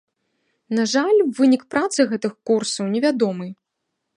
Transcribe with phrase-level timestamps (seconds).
[0.77, 3.47] На жаль, вынік працы гэтых курсаў невядомы.